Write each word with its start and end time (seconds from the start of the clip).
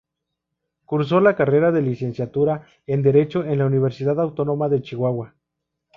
Cursó 0.85 1.19
la 1.19 1.35
carrera 1.35 1.71
de 1.71 1.83
Licenciatura 1.83 2.65
en 2.87 3.03
Derecho 3.03 3.43
en 3.43 3.59
la 3.59 3.67
Universidad 3.67 4.19
Autónoma 4.19 4.67
de 4.67 4.81
Chihuahua. 4.81 5.35